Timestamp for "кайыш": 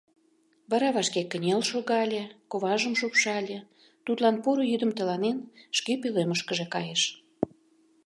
6.73-7.01